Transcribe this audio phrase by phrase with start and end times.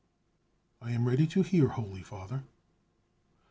[0.81, 2.43] "I am ready to hear, holy Father!"